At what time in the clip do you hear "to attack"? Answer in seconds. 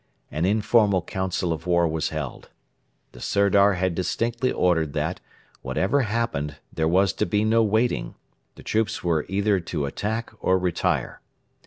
9.59-10.31